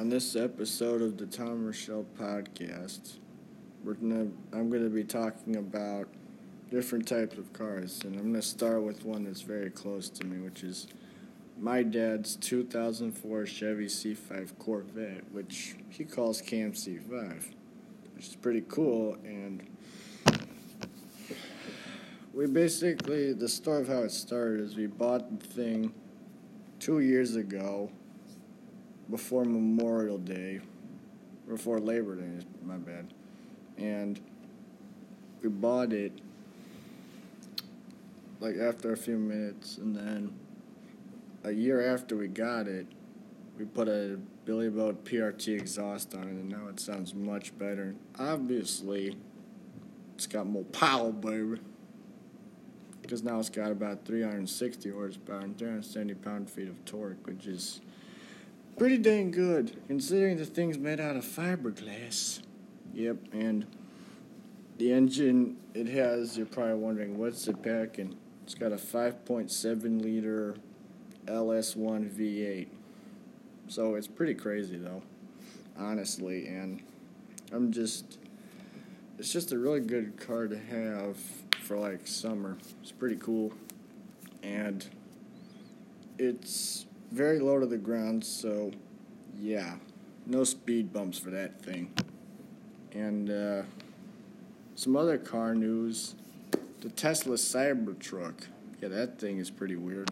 [0.00, 3.18] On this episode of the Tom Rochelle podcast,
[3.84, 6.08] we're gonna I'm gonna be talking about
[6.70, 10.38] different types of cars, and I'm gonna start with one that's very close to me,
[10.38, 10.86] which is
[11.60, 17.52] my dad's 2004 Chevy C5 Corvette, which he calls Cam C5,
[18.14, 19.18] which is pretty cool.
[19.22, 19.68] And
[22.32, 25.92] we basically the story of how it started is we bought the thing
[26.78, 27.90] two years ago
[29.10, 30.60] before Memorial Day,
[31.48, 33.12] before Labor Day, my bad.
[33.76, 34.20] And
[35.42, 36.12] we bought it
[38.40, 40.32] like after a few minutes, and then
[41.44, 42.86] a year after we got it,
[43.58, 47.94] we put a Billy Boat PRT exhaust on it, and now it sounds much better.
[48.18, 49.16] Obviously,
[50.14, 51.60] it's got more power, baby.
[53.02, 57.80] Because now it's got about 360 horsepower and 370 pound feet of torque, which is
[58.78, 62.40] pretty dang good considering the thing's made out of fiberglass.
[62.94, 63.66] Yep, and
[64.78, 68.16] the engine it has, you're probably wondering what's it packing.
[68.44, 70.56] It's got a 5.7 liter
[71.26, 72.68] LS1 V8.
[73.68, 75.02] So it's pretty crazy though,
[75.78, 76.82] honestly, and
[77.52, 78.18] I'm just
[79.18, 81.18] it's just a really good car to have
[81.62, 82.56] for like summer.
[82.82, 83.52] It's pretty cool.
[84.42, 84.84] And
[86.18, 88.70] it's very low to the ground, so
[89.38, 89.76] yeah,
[90.26, 91.92] no speed bumps for that thing.
[92.92, 93.62] And uh,
[94.74, 96.14] some other car news:
[96.80, 98.46] the Tesla Cybertruck.
[98.80, 100.10] Yeah, that thing is pretty weird,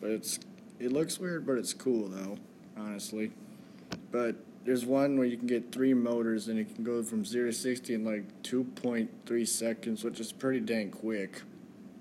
[0.00, 0.38] but it's
[0.78, 2.36] it looks weird, but it's cool though,
[2.76, 3.32] honestly.
[4.10, 7.50] But there's one where you can get three motors and it can go from zero
[7.50, 11.42] to sixty in like two point three seconds, which is pretty dang quick,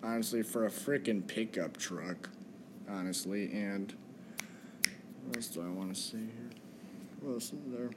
[0.04, 2.30] honestly, for a freaking pickup truck,
[2.90, 3.94] honestly, and.
[5.40, 6.50] Else do I want to see here?
[7.22, 7.90] What else is there?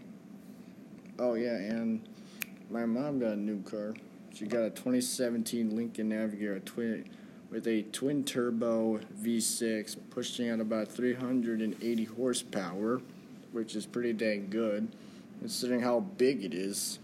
[1.19, 2.01] Oh yeah, and
[2.71, 3.95] my mom got a new car.
[4.33, 7.11] She got a 2017 Lincoln Navigator twin
[7.51, 13.03] with a twin turbo V6 pushing out about 380 horsepower,
[13.51, 14.87] which is pretty dang good
[15.41, 17.01] considering how big it is.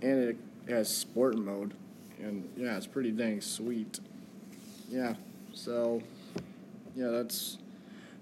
[0.00, 0.36] And it
[0.68, 1.74] has sport mode.
[2.20, 3.98] And yeah, it's pretty dang sweet.
[4.88, 5.14] Yeah,
[5.52, 6.00] so
[6.94, 7.58] yeah, that's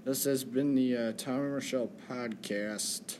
[0.05, 1.53] this has been the uh, Tom and
[2.09, 3.19] podcast.